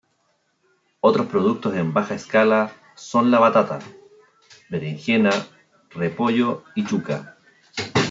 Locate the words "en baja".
1.75-2.15